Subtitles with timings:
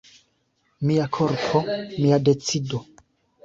[0.91, 1.63] "Mia korpo,
[2.01, 2.85] mia decido."